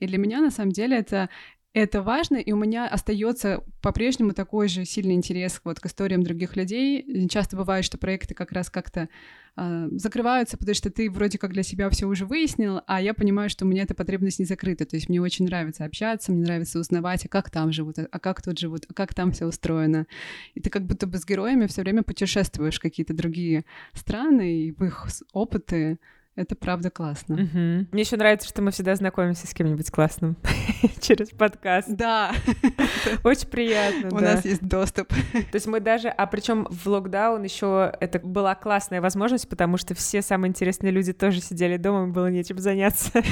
[0.00, 1.28] И для меня, на самом деле, это
[1.74, 6.54] это важно, и у меня остается по-прежнему такой же сильный интерес вот к историям других
[6.54, 7.28] людей.
[7.28, 9.08] Часто бывает, что проекты как раз как-то
[9.56, 13.48] э, закрываются, потому что ты вроде как для себя все уже выяснил, а я понимаю,
[13.48, 14.84] что у меня эта потребность не закрыта.
[14.84, 18.42] То есть мне очень нравится общаться, мне нравится узнавать, а как там живут, а как
[18.42, 20.06] тут живут, а как там все устроено.
[20.54, 24.72] И ты как будто бы с героями все время путешествуешь в какие-то другие страны и
[24.72, 25.98] в их опыты.
[26.34, 27.34] Это правда классно.
[27.34, 27.88] Угу.
[27.92, 30.36] Мне еще нравится, что мы всегда знакомимся с кем-нибудь классным
[31.00, 31.90] через подкаст.
[31.90, 32.32] Да.
[33.24, 34.08] Очень приятно.
[34.16, 35.08] У нас есть доступ.
[35.08, 39.94] То есть мы даже, а причем в локдаун еще это была классная возможность, потому что
[39.94, 43.10] все самые интересные люди тоже сидели дома, было нечем заняться.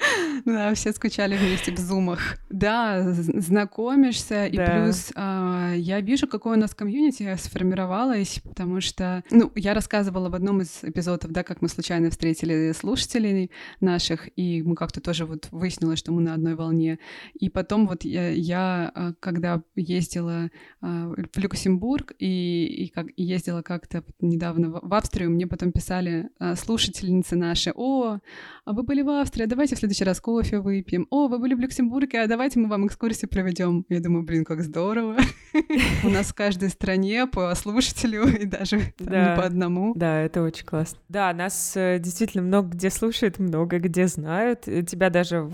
[0.44, 2.38] Да, все скучали вместе в зумах.
[2.48, 9.52] Да, знакомишься, и плюс а, я вижу, какое у нас комьюнити сформировалось, потому что, ну,
[9.54, 14.74] я рассказывала в одном из эпизодов, да, как мы случайно встретили слушателей наших, и мы
[14.74, 16.98] как-то тоже вот выяснилось, что мы на одной волне.
[17.38, 23.22] И потом вот я, я а, когда ездила а, в Люксембург и, и как и
[23.22, 28.18] ездила как-то недавно в Австрию, мне потом писали слушательницы наши, о,
[28.64, 31.08] а вы были в Австрии, давайте в следующий раз кофе выпьем.
[31.10, 33.84] О, вы были в Люксембурге, а давайте мы вам экскурсию проведем.
[33.88, 35.16] Я думаю, блин, как здорово.
[36.04, 39.92] У нас в каждой стране по слушателю и даже не по одному.
[39.96, 41.00] Да, это очень классно.
[41.08, 44.60] Да, нас э, действительно много где слушают, много где знают.
[44.60, 45.50] Тебя даже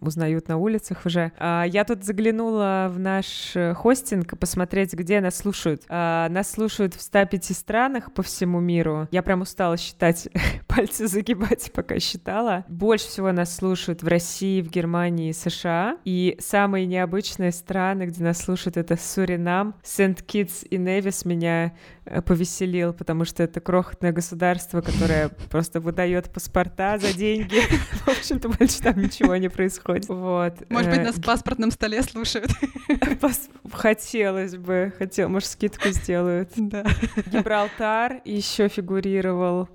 [0.00, 1.32] узнают на улицах уже.
[1.38, 5.84] А, я тут заглянула в наш э, хостинг посмотреть, где нас слушают.
[5.88, 9.08] А, нас слушают в 105 странах по всему миру.
[9.10, 10.28] Я прям устала считать,
[10.66, 12.66] пальцы загибать, пока считала.
[12.68, 15.98] Больше всего нас слушают в России, в Германии, США.
[16.04, 21.72] И самые необычные страны, где нас слушают, это Суринам, Сент-Китс и Невис меня
[22.04, 27.60] э, повеселил, потому что это крохотное государство, которое просто выдает паспорта за деньги.
[28.04, 30.08] В общем-то, больше там ничего не происходит.
[30.08, 30.54] Вот.
[30.70, 32.50] Может быть, э, нас в паспортном столе слушают.
[33.72, 34.92] Хотелось бы.
[34.98, 36.50] Хотел, может, скидку сделают.
[36.56, 36.84] Да.
[37.26, 39.68] Гибралтар еще фигурировал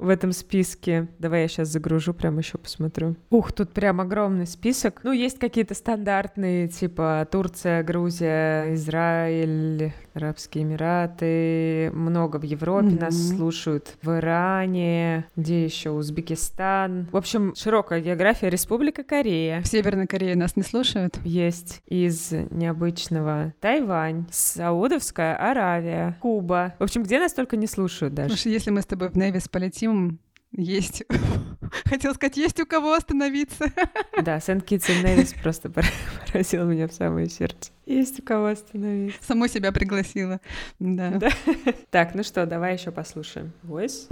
[0.00, 1.08] в этом списке.
[1.18, 3.16] Давай я сейчас загружу, прям еще посмотрю.
[3.28, 5.00] Ух, тут прям огромный список.
[5.04, 13.00] Ну, есть какие-то стандартные, типа Турция, Грузия, Израиль, Арабские Эмираты, много в Европе mm-hmm.
[13.00, 17.08] нас слушают, в Иране, где еще, Узбекистан.
[17.12, 18.48] В общем, широкая география.
[18.48, 19.60] Республика Корея.
[19.60, 21.18] В Северной Корее нас не слушают?
[21.24, 21.82] Есть.
[21.86, 26.74] Из необычного Тайвань, Саудовская Аравия, Куба.
[26.78, 28.30] В общем, где нас только не слушают даже.
[28.30, 29.89] Слушай, если мы с тобой в Невис полетим,
[30.52, 31.04] есть.
[31.84, 33.66] Хотел сказать, есть у кого остановиться.
[34.22, 37.70] Да, Сент-Китс и Невис просто поразил меня в самое сердце.
[37.86, 39.18] Есть у кого остановиться.
[39.22, 40.40] Саму себя пригласила.
[40.78, 41.10] Да.
[41.10, 41.30] да.
[41.90, 43.52] Так, ну что, давай еще послушаем.
[43.62, 44.08] Voice.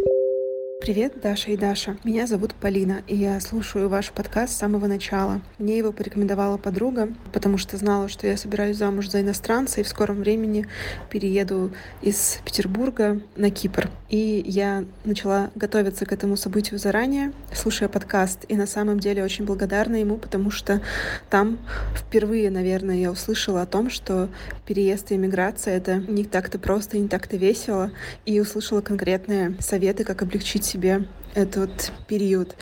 [0.81, 1.97] Привет, Даша и Даша.
[2.05, 5.43] Меня зовут Полина, и я слушаю ваш подкаст с самого начала.
[5.59, 9.89] Мне его порекомендовала подруга, потому что знала, что я собираюсь замуж за иностранца и в
[9.89, 10.69] скором времени
[11.11, 13.91] перееду из Петербурга на Кипр.
[14.09, 19.45] И я начала готовиться к этому событию заранее, слушая подкаст, и на самом деле очень
[19.45, 20.81] благодарна ему, потому что
[21.29, 21.59] там
[21.95, 24.29] впервые, наверное, я услышала о том, что
[24.65, 27.91] переезд и иммиграция— это не так-то просто не так-то весело,
[28.25, 32.57] и услышала конкретные советы, как облегчить себе этот период.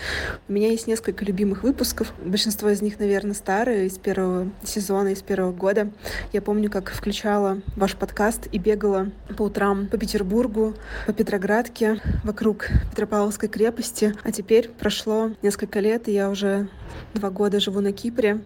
[0.49, 2.13] У меня есть несколько любимых выпусков.
[2.23, 5.91] Большинство из них, наверное, старые, из первого сезона, из первого года.
[6.33, 10.75] Я помню, как включала ваш подкаст и бегала по утрам по Петербургу,
[11.07, 14.15] по Петроградке, вокруг Петропавловской крепости.
[14.23, 16.69] А теперь прошло несколько лет, и я уже
[17.15, 18.41] два года живу на Кипре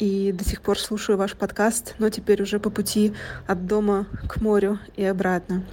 [0.00, 3.12] и до сих пор слушаю ваш подкаст, но теперь уже по пути
[3.46, 5.64] от дома к морю и обратно.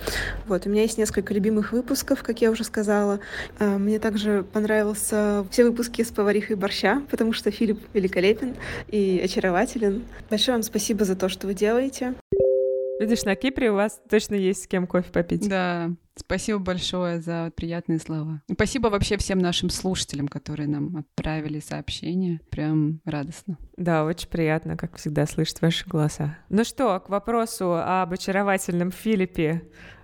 [0.46, 3.20] Вот, у меня есть несколько любимых выпусков, как я уже сказала.
[3.58, 8.56] А, мне также понравился все выпуски с поварихой борща, потому что Филипп великолепен
[8.90, 10.04] и очарователен.
[10.30, 12.14] Большое вам спасибо за то, что вы делаете.
[13.00, 15.48] Видишь, на Кипре у вас точно есть с кем кофе попить.
[15.48, 18.42] Да, спасибо большое за приятные слова.
[18.48, 22.42] И спасибо вообще всем нашим слушателям, которые нам отправили сообщения.
[22.50, 23.58] Прям радостно.
[23.78, 26.38] Да, очень приятно, как всегда, слышать ваши голоса.
[26.50, 29.62] Ну что, к вопросу об очаровательном Филиппе.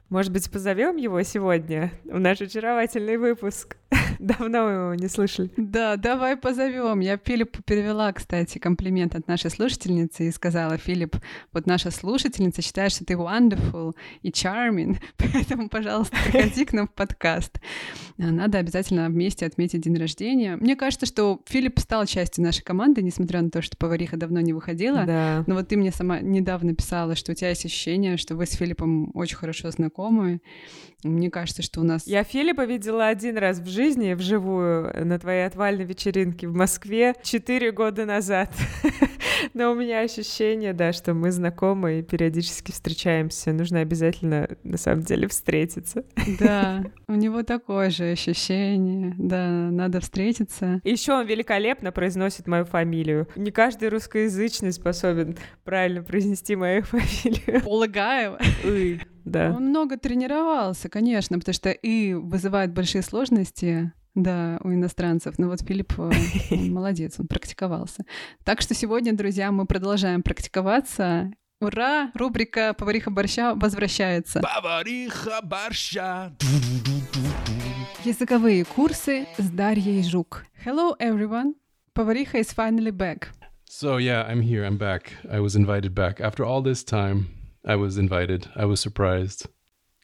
[0.09, 3.77] Может быть, позовем его сегодня в наш очаровательный выпуск?
[4.39, 5.51] Давно его не слышали.
[5.57, 7.01] Да, давай позовем.
[7.01, 11.17] Я Филиппу перевела, кстати, комплимент от нашей слушательницы и сказала, Филипп,
[11.51, 16.93] вот наша слушательница считает, что ты wonderful и charming, поэтому, пожалуйста, приходи к нам в
[16.93, 17.59] подкаст.
[18.17, 20.55] Надо обязательно вместе отметить день рождения.
[20.55, 24.53] Мне кажется, что Филипп стал частью нашей команды, несмотря на то, что повариха давно не
[24.53, 25.03] выходила.
[25.05, 25.43] Да.
[25.47, 28.51] Но вот ты мне сама недавно писала, что у тебя есть ощущение, что вы с
[28.51, 30.39] Филиппом очень хорошо знакомы.
[31.03, 32.07] Мне кажется, что у нас...
[32.07, 37.71] Я Филиппа видела один раз в жизни, вживую, на твоей отвальной вечеринке в Москве четыре
[37.71, 38.51] года назад.
[39.53, 43.51] Но у меня ощущение, да, что мы знакомы и периодически встречаемся.
[43.51, 46.05] Нужно обязательно, на самом деле, встретиться.
[46.39, 49.15] Да, у него такое же ощущение.
[49.17, 50.81] Да, надо встретиться.
[50.83, 53.27] Еще он великолепно произносит мою фамилию.
[53.35, 57.61] Не каждый русскоязычный способен правильно произнести мою фамилию.
[57.61, 58.37] Полагаю.
[59.25, 59.53] Да.
[59.55, 65.37] Он много тренировался, конечно, потому что и вызывает большие сложности, да, у иностранцев.
[65.37, 66.11] Но вот Филипп э,
[66.55, 68.05] молодец, он практиковался.
[68.43, 71.31] Так что сегодня, друзья, мы продолжаем практиковаться.
[71.59, 72.11] Ура!
[72.13, 74.41] Рубрика «Повариха борща» возвращается.
[74.41, 76.35] Повариха борща.
[78.03, 80.45] Языковые курсы с Дарьей Жук.
[80.65, 81.53] Hello, everyone.
[81.93, 83.29] Повариха is finally back.
[83.65, 84.65] So yeah, I'm here.
[84.65, 85.13] I'm back.
[85.31, 87.29] I was invited back after all this time.
[87.65, 88.49] I was invited.
[88.55, 89.47] I was surprised.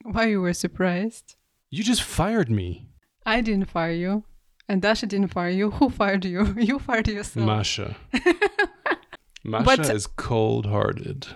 [0.03, 1.35] Why you were surprised?
[1.69, 2.87] You just fired me,
[3.26, 4.24] I didn't fire you.
[4.68, 5.70] And Dasha didn't fire you.
[5.72, 6.54] Who fired you?
[6.58, 7.46] You fired yourself.
[7.46, 7.96] Masha.
[9.44, 11.26] Masha But- is cold-hearted.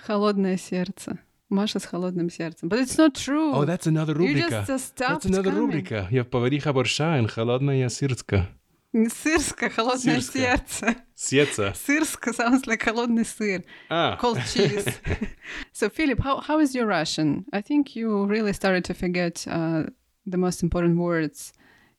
[0.00, 1.18] Холодное сердце.
[1.50, 2.68] Маша с холодным сердцем.
[2.68, 3.52] But it's not true.
[3.54, 4.50] Oh, that's another You rubrika.
[4.50, 5.70] just uh, stopped That's another coming.
[5.82, 6.06] rubrika.
[6.10, 8.46] Я повариха борща и холодная сырска.
[8.94, 10.38] Сырска, холодное Сырска.
[10.38, 10.96] сердце.
[11.14, 11.72] Сеца.
[11.74, 13.64] Сырска sounds like холодный сыр.
[13.90, 14.16] Ah.
[14.20, 14.86] Cold cheese.
[15.72, 17.44] so, Philip, how, how is your Russian?
[17.52, 19.84] I think you really started to forget uh,
[20.26, 21.52] the most important words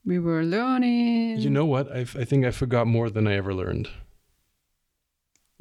[0.05, 1.37] we were learning.
[1.39, 1.91] You know what?
[1.91, 3.89] I, f- I think I forgot more than I ever learned.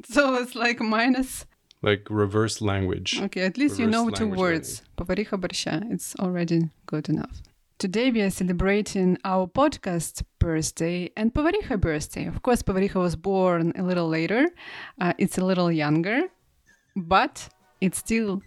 [0.05, 1.45] So it's like minus.
[1.81, 3.21] Like reverse language.
[3.21, 4.81] Okay, at least you Reverse know two language words.
[4.97, 5.83] Повариха борща.
[5.91, 7.41] It's already good enough.
[7.77, 12.25] Today we are celebrating our podcast birthday and Повариха birthday.
[12.25, 14.49] Of course, Повариха was born a little later.
[14.99, 16.23] Uh, it's a little younger,
[16.97, 17.47] but
[17.79, 18.41] it's still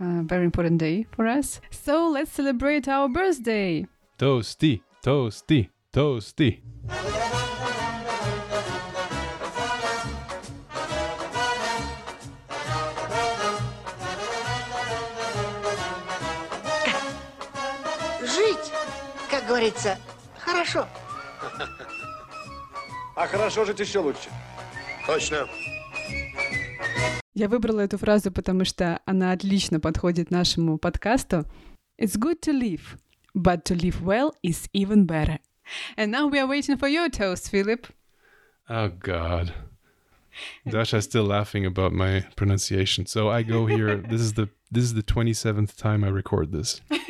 [0.00, 1.60] a very important day for us.
[1.70, 3.86] So let's celebrate our birthday.
[4.18, 6.62] Toasty, toasty, toasty.
[18.22, 18.72] Жить,
[19.30, 19.98] как говорится,
[20.38, 20.86] хорошо.
[23.16, 24.30] А хорошо жить еще лучше.
[25.06, 25.48] Точно.
[27.34, 31.46] Я выбрала эту фразу, потому что она отлично подходит нашему подкасту.
[31.96, 32.98] It's good to live,
[33.32, 35.38] but to live well is even better.
[35.96, 37.86] And now we are waiting for your toast, Philip.
[38.68, 39.52] Oh God.
[40.66, 43.06] Dasha's still laughing about my pronunciation.
[43.06, 43.96] So I go here.
[43.96, 46.80] this is the this is the 27th time I record this.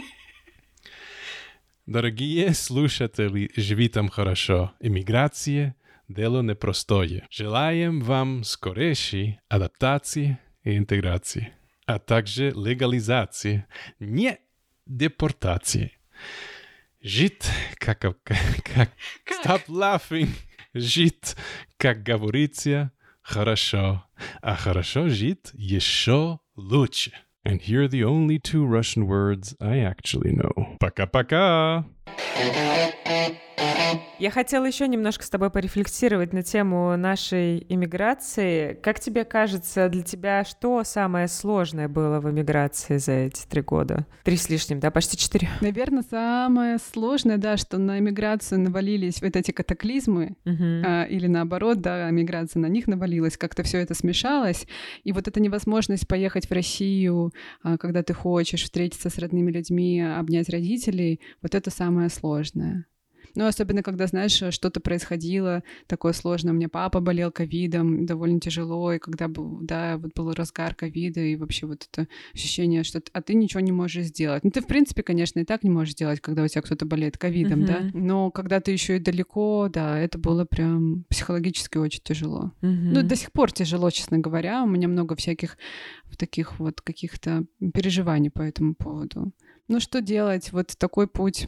[1.86, 4.72] Дорогие слушатели, живи там хорошо.
[4.80, 5.81] Иммиграция –
[6.13, 7.27] дело непростое.
[7.29, 11.53] Желаем вам скорейшей адаптации и интеграции,
[11.85, 13.65] а также легализации,
[13.99, 14.37] не
[14.85, 15.93] депортации.
[17.01, 17.49] Жить,
[17.79, 18.89] как, как, как...
[19.43, 20.29] Stop laughing.
[20.73, 21.35] Жить,
[21.77, 24.05] как говорится, хорошо.
[24.41, 27.11] А хорошо жить еще лучше.
[27.45, 30.77] And here are the only two Russian words I actually know.
[30.79, 31.85] Пока-пока.
[34.23, 38.73] Я хотела еще немножко с тобой порефлексировать на тему нашей иммиграции.
[38.81, 44.07] Как тебе кажется, для тебя что самое сложное было в иммиграции за эти три года?
[44.23, 45.49] Три с лишним, да, почти четыре.
[45.59, 50.83] Наверное, самое сложное, да, что на иммиграцию навалились вот эти катаклизмы, uh-huh.
[50.85, 54.67] а, или наоборот, да, иммиграция на них навалилась, как-то все это смешалось,
[55.03, 59.99] и вот эта невозможность поехать в Россию, а, когда ты хочешь встретиться с родными людьми,
[59.99, 62.85] обнять родителей, вот это самое сложное.
[63.35, 66.53] Ну, особенно, когда, знаешь, что-то происходило такое сложное.
[66.53, 71.21] У меня папа болел ковидом, довольно тяжело, и когда был, да, вот был разгар ковида,
[71.21, 74.43] и вообще вот это ощущение, что а ты ничего не можешь сделать.
[74.43, 77.17] Ну, ты, в принципе, конечно, и так не можешь сделать, когда у тебя кто-то болеет
[77.17, 77.67] ковидом, uh-huh.
[77.67, 82.51] да, но когда ты еще и далеко, да, это было прям психологически очень тяжело.
[82.61, 82.91] Uh-huh.
[82.93, 84.63] Ну, до сих пор тяжело, честно говоря.
[84.63, 85.57] У меня много всяких
[86.17, 89.31] таких вот каких-то переживаний по этому поводу.
[89.67, 90.51] Ну, что делать?
[90.51, 91.47] Вот такой путь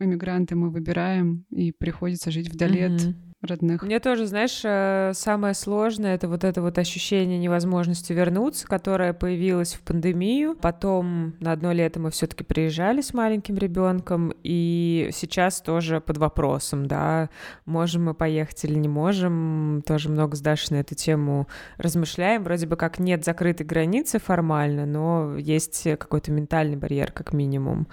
[0.00, 3.14] иммигранты мы выбираем, и приходится жить вдали mm-hmm.
[3.46, 3.82] Родных.
[3.82, 9.74] Мне тоже, знаешь, э, самое сложное— это вот это вот ощущение невозможности вернуться, которое появилось
[9.74, 10.56] в пандемию.
[10.56, 16.18] Потом на одно лето мы все таки приезжали с маленьким ребенком, и сейчас тоже под
[16.18, 17.30] вопросом, да,
[17.64, 19.82] можем мы поехать или не можем.
[19.86, 22.44] Тоже много с Дашей на эту тему размышляем.
[22.44, 27.88] Вроде бы как нет закрытой границы формально, но есть какой-то ментальный барьер как минимум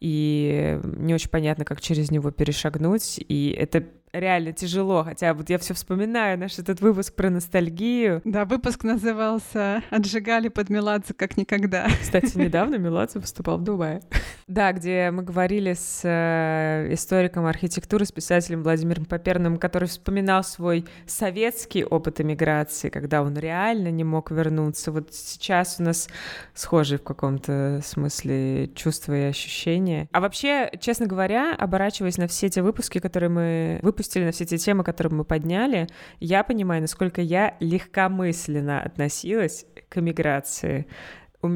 [0.00, 3.84] и не очень понятно, как через него перешагнуть, и это
[4.18, 8.20] реально тяжело, хотя вот я все вспоминаю наш этот выпуск про ностальгию.
[8.24, 11.88] Да, выпуск назывался «Отжигали под Меладзе как никогда».
[12.00, 14.02] Кстати, недавно Меладзе выступал в Дубае.
[14.46, 20.86] Да, где мы говорили с э, историком архитектуры, с писателем Владимиром Поперным, который вспоминал свой
[21.06, 24.90] советский опыт эмиграции, когда он реально не мог вернуться.
[24.90, 26.08] Вот сейчас у нас
[26.54, 30.08] схожие в каком-то смысле чувства и ощущения.
[30.12, 34.44] А вообще, честно говоря, оборачиваясь на все те выпуски, которые мы выпустили, выпустили, на все
[34.44, 35.86] те темы, которые мы подняли,
[36.20, 40.86] я понимаю, насколько я легкомысленно относилась к эмиграции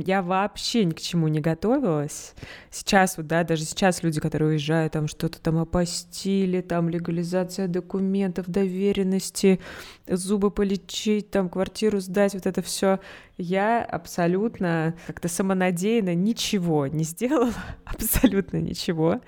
[0.07, 2.35] я вообще ни к чему не готовилась.
[2.71, 8.47] Сейчас вот, да, даже сейчас люди, которые уезжают, там что-то там опостили, там легализация документов,
[8.47, 9.59] доверенности,
[10.07, 13.01] зубы полечить, там квартиру сдать, вот это все.
[13.37, 17.53] Я абсолютно как-то самонадеянно ничего не сделала,
[17.85, 19.21] абсолютно ничего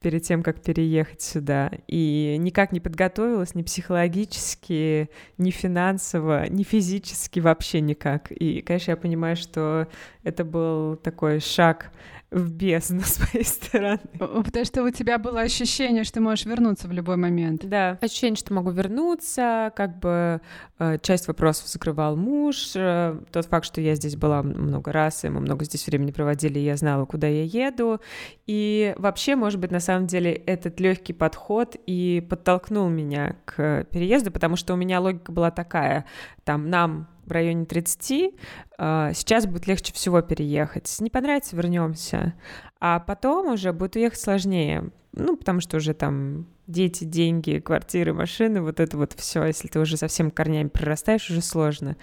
[0.00, 1.70] перед тем, как переехать сюда.
[1.86, 8.30] И никак не подготовилась ни психологически, ни финансово, ни физически, вообще никак.
[8.30, 9.88] И, конечно, я понимаю, что
[10.22, 11.90] это был такой шаг
[12.30, 14.00] в бездну с моей стороны.
[14.18, 17.66] Потому что у тебя было ощущение, что ты можешь вернуться в любой момент.
[17.66, 20.40] Да, ощущение, что могу вернуться, как бы
[20.78, 25.28] э, часть вопросов закрывал муж, э, тот факт, что я здесь была много раз, и
[25.28, 28.00] мы много здесь времени проводили, и я знала, куда я еду,
[28.46, 34.30] и вообще, может быть, на самом деле этот легкий подход и подтолкнул меня к переезду,
[34.30, 36.04] потому что у меня логика была такая,
[36.44, 38.34] там, нам в районе 30,
[38.78, 40.96] а, сейчас будет легче всего переехать.
[41.00, 42.34] Не понравится, вернемся.
[42.80, 44.90] А потом уже будет уехать сложнее.
[45.12, 49.80] Ну, потому что уже там дети, деньги, квартиры, машины, вот это вот все, если ты
[49.80, 51.96] уже совсем корнями прорастаешь, уже сложно.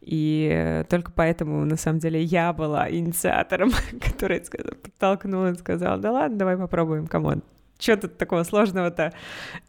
[0.00, 3.70] И только поэтому, на самом деле, я была инициатором,
[4.04, 4.42] который
[4.82, 7.42] подтолкнул и сказал, да ладно, давай попробуем, come on.
[7.78, 9.12] Что тут такого сложного-то?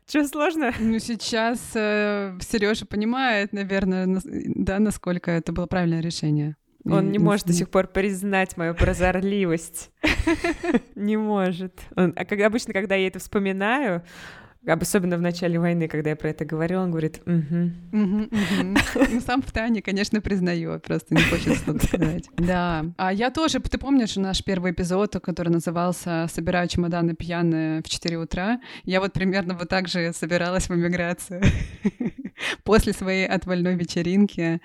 [0.07, 0.73] Что сложно?
[0.79, 6.55] Ну, сейчас э, Сережа понимает, наверное, на, да, насколько это было правильное решение.
[6.85, 9.91] Он не может до сих пор признать мою прозорливость.
[10.95, 11.79] Не может.
[11.95, 12.09] А
[12.45, 14.03] обычно, когда я это вспоминаю,
[14.67, 17.71] Особенно в начале войны, когда я про это говорила, он говорит, угу.
[17.91, 18.27] Ну,
[19.25, 22.29] сам в Тане, конечно, признает, просто не хочет что-то сказать.
[22.37, 22.85] Да.
[22.97, 28.17] А я тоже, ты помнишь наш первый эпизод, который назывался «Собираю чемоданы пьяные в 4
[28.17, 28.59] утра»?
[28.83, 31.41] Я вот примерно вот так же собиралась в эмиграцию
[32.63, 34.61] после своей отвальной вечеринки.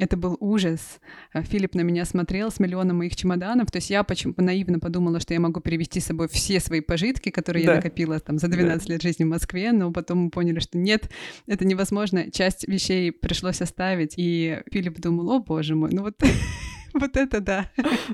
[0.00, 0.98] Это был ужас.
[1.34, 3.70] Э, Филипп на меня смотрел с миллионом моих чемоданов.
[3.70, 7.28] То есть я почему-то наивно подумала, что я могу перевести с собой все свои пожитки,
[7.28, 7.72] которые да.
[7.72, 8.94] я накопила там за 12 да.
[8.94, 11.10] лет жизни в Москве, но потом мы поняли, что нет,
[11.46, 12.30] это невозможно.
[12.30, 14.14] Часть вещей пришлось оставить.
[14.16, 16.16] И Филипп думал, о боже мой, ну вот
[16.94, 17.70] Вот это да.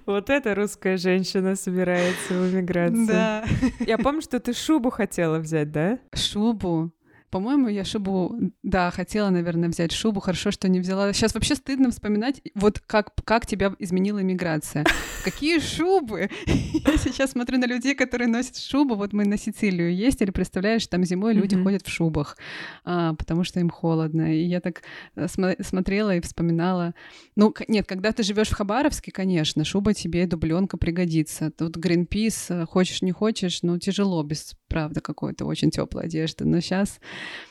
[0.06, 3.06] Вот это русская женщина собирается в эмиграцию.
[3.06, 3.44] Да.
[3.78, 5.98] Я помню, что ты шубу хотела взять, да?
[6.12, 6.92] Шубу?
[7.30, 11.12] По-моему, я шубу, да, хотела, наверное, взять шубу, хорошо, что не взяла.
[11.12, 14.84] Сейчас вообще стыдно вспоминать, вот как, как тебя изменила иммиграция.
[15.24, 16.30] Какие шубы?
[16.46, 18.94] Я сейчас смотрю на людей, которые носят шубу.
[18.94, 22.36] Вот мы на Сицилию ездили, представляешь, там зимой люди ходят в шубах,
[22.84, 24.34] а, потому что им холодно.
[24.34, 24.82] И я так
[25.16, 26.94] э, смотрела и вспоминала.
[27.34, 31.50] Ну, нет, когда ты живешь в Хабаровске, конечно, шуба тебе, дубленка пригодится.
[31.50, 36.44] Тут Гринпис, э, хочешь не хочешь, но тяжело без правда, какой-то очень теплой одежды.
[36.44, 37.00] Но сейчас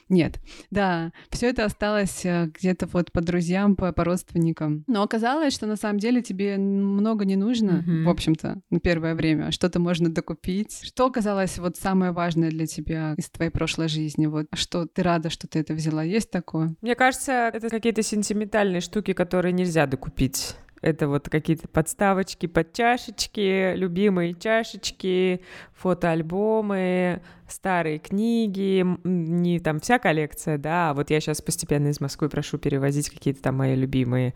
[0.09, 0.39] нет.
[0.69, 4.83] Да, все это осталось э, где-то вот по друзьям, по, по родственникам.
[4.87, 8.03] Но оказалось, что на самом деле тебе много не нужно, mm-hmm.
[8.03, 9.51] в общем-то, на первое время.
[9.51, 10.79] Что-то можно докупить.
[10.83, 14.27] Что оказалось вот самое важное для тебя из твоей прошлой жизни?
[14.27, 16.03] Вот что ты рада, что ты это взяла?
[16.03, 16.75] Есть такое?
[16.81, 20.55] Мне кажется, это какие-то сентиментальные штуки, которые нельзя докупить.
[20.85, 25.41] Это вот какие-то подставочки под чашечки, любимые чашечки,
[25.73, 32.29] фотоальбомы, старые книги, не там вся коллекция, да, а вот я сейчас постепенно из Москвы
[32.29, 34.35] прошу перевозить какие-то там мои любимые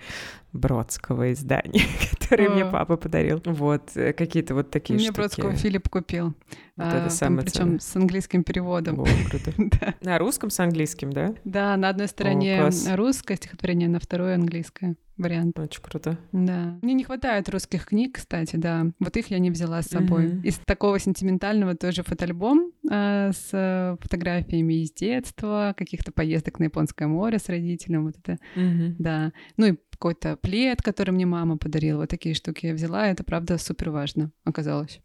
[0.53, 3.43] Бродского издания, которые мне папа подарил.
[3.45, 5.17] Вот, э, какие-то вот такие мне штуки.
[5.17, 6.33] Бродского Филипп купил.
[6.77, 9.01] Вот это а, самое Причем с английским переводом.
[9.01, 9.53] О, круто.
[9.79, 9.93] да.
[10.01, 11.35] На русском с английским, да?
[11.43, 15.59] Да, на одной стороне О, русское стихотворение, на второй английское вариант.
[15.59, 16.17] Очень круто.
[16.31, 16.77] Да.
[16.81, 18.87] Мне не хватает русских книг, кстати, да.
[18.99, 20.27] Вот их я не взяла с собой.
[20.27, 20.43] Mm-hmm.
[20.43, 27.39] Из такого сентиментального тоже фотоальбом э, с фотографиями из детства, каких-то поездок на Японское море
[27.39, 28.95] с родителем, вот это, mm-hmm.
[28.97, 29.33] да.
[29.57, 31.99] Ну и какой-то плед, который мне мама подарила.
[32.01, 33.07] Вот такие штуки я взяла.
[33.07, 35.01] Это, правда, супер важно оказалось.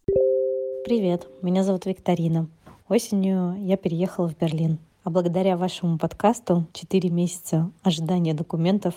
[0.84, 2.48] Привет, меня зовут Викторина.
[2.88, 4.78] Осенью я переехала в Берлин.
[5.04, 8.94] А благодаря вашему подкасту 4 месяца ожидания документов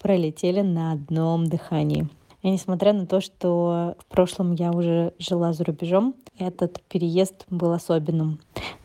[0.00, 2.08] пролетели на одном дыхании.
[2.42, 7.72] И несмотря на то, что в прошлом я уже жила за рубежом, этот переезд был
[7.72, 8.40] особенным.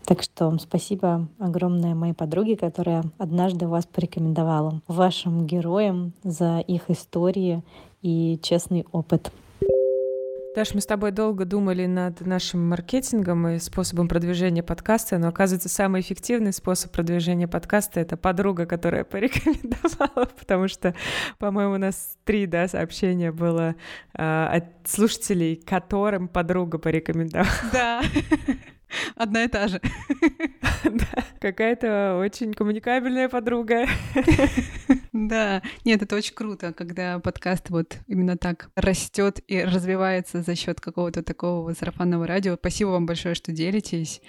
[0.06, 7.64] Так что спасибо огромное моей подруге, которая однажды вас порекомендовала, вашим героям за их истории
[8.04, 9.32] и честный опыт.
[10.60, 15.70] Даш, мы с тобой долго думали над нашим маркетингом и способом продвижения подкаста, но оказывается,
[15.70, 20.94] самый эффективный способ продвижения подкаста— это подруга, которая порекомендовала, потому что,
[21.38, 23.76] по-моему, у нас три да, сообщения было
[24.14, 27.48] э, от слушателей, которым подруга порекомендовала.
[27.72, 28.02] Да.
[29.16, 29.82] Одна и та же.
[30.84, 33.86] Да, какая-то очень коммуникабельная подруга.
[35.12, 40.80] Да, нет, это очень круто, когда подкаст вот именно так растет и развивается за счет
[40.80, 42.56] какого-то такого сарафанного радио.
[42.56, 44.22] Спасибо вам большое, что делитесь.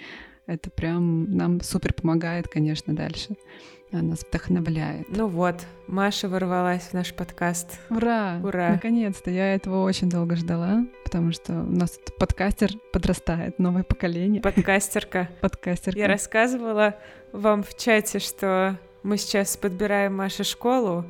[0.51, 3.37] Это прям нам супер помогает, конечно, дальше
[3.91, 5.07] нас вдохновляет.
[5.07, 5.55] Ну вот,
[5.87, 7.79] Маша ворвалась в наш подкаст.
[7.89, 8.41] Ура!
[8.43, 8.71] Ура!
[8.71, 9.31] Наконец-то!
[9.31, 14.41] Я этого очень долго ждала, потому что у нас тут подкастер подрастает, новое поколение.
[14.41, 15.29] Подкастерка.
[15.39, 15.97] Подкастерка.
[15.97, 16.97] Я рассказывала
[17.31, 21.05] вам в чате, что мы сейчас подбираем Маше школу,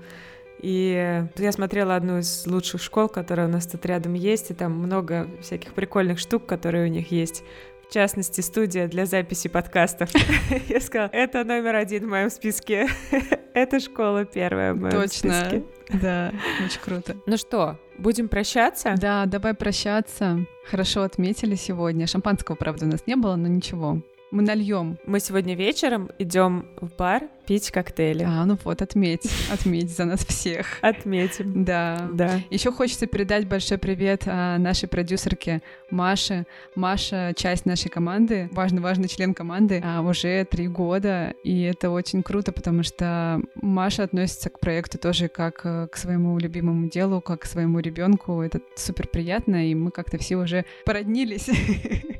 [0.62, 4.74] и я смотрела одну из лучших школ, которая у нас тут рядом есть, и там
[4.74, 7.44] много всяких прикольных штук, которые у них есть
[7.92, 10.10] в частности, студия для записи подкастов.
[10.70, 12.88] Я сказала, это номер один в моем списке.
[13.54, 15.34] Это школа первая в моем Точно.
[15.34, 15.64] списке.
[16.02, 16.32] Да,
[16.66, 17.18] очень круто.
[17.26, 18.96] Ну что, будем прощаться?
[18.96, 20.40] Да, давай прощаться.
[20.70, 22.08] Хорошо отметили сегодня.
[22.08, 24.02] Шампанского, правда, у нас не было, но ничего.
[24.32, 24.98] Мы нальем.
[25.06, 28.24] Мы сегодня вечером идем в бар пить коктейли.
[28.24, 30.78] А, ну вот, отметь, отметь за нас всех.
[30.80, 31.66] Отметим.
[31.66, 32.08] Да.
[32.14, 32.40] Да.
[32.50, 36.46] Еще хочется передать большой привет а, нашей продюсерке Маше.
[36.76, 42.54] Маша— часть нашей команды, важный-важный член команды, а, уже три года, и это очень круто,
[42.54, 47.46] потому что Маша относится к проекту тоже как а, к своему любимому делу, как к
[47.46, 48.42] своему ребенку.
[48.42, 51.50] Это супер приятно, и мы как-то все уже породнились.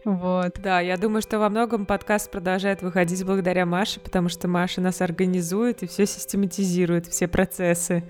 [0.04, 0.60] Вот.
[0.64, 5.00] Да, я думаю, что во многом подкаст продолжает выходить благодаря Маше, потому что Маша нас
[5.22, 8.04] организует и все систематизирует, все процессы,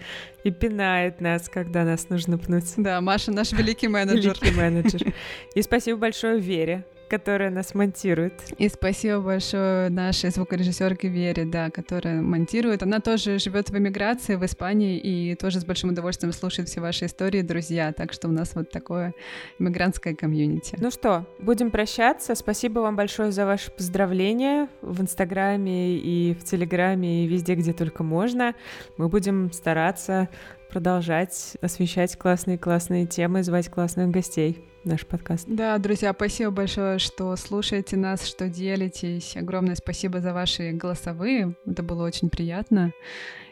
[0.44, 2.74] и пинает нас, когда нас нужно пнуть.
[2.78, 4.38] Да, Маша наш великий менеджер.
[4.42, 5.14] Великий менеджер.
[5.54, 8.34] И спасибо большое Вере, которая нас монтирует.
[8.58, 12.84] И спасибо большое нашей звукорежиссерке Вере, да, которая монтирует.
[12.84, 17.08] Она тоже живет в эмиграции в Испании и тоже с большим удовольствием слушает все ваши
[17.08, 17.92] истории, друзья.
[17.92, 19.14] Так что у нас вот такое
[19.60, 20.78] иммигрантское комьюнити.
[20.80, 22.34] Ну что, будем прощаться.
[22.34, 28.04] Спасибо вам большое за ваши поздравления в Инстаграме и в Телеграме и везде, где только
[28.04, 28.56] можно.
[28.96, 30.30] Мы будем стараться
[30.72, 35.46] продолжать освещать классные-классные темы, звать классных гостей наш подкаст.
[35.48, 39.36] Да, друзья, спасибо большое, что слушаете нас, что делитесь.
[39.36, 41.56] Огромное спасибо за ваши голосовые.
[41.66, 42.94] Это было очень приятно.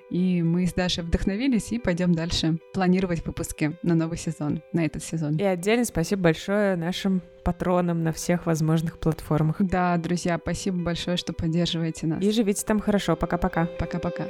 [0.09, 5.03] И мы с Дашей вдохновились и пойдем дальше планировать выпуски на новый сезон, на этот
[5.03, 5.37] сезон.
[5.37, 9.57] И отдельно спасибо большое нашим патронам на всех возможных платформах.
[9.59, 12.23] Да, друзья, спасибо большое, что поддерживаете нас.
[12.23, 13.15] И живите там хорошо.
[13.15, 13.65] Пока-пока.
[13.77, 14.25] Пока-пока.